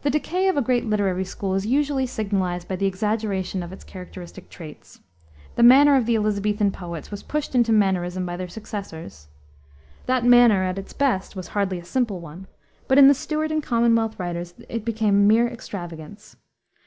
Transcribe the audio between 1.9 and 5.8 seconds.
signalized by the exaggeration of its characteristic traits. The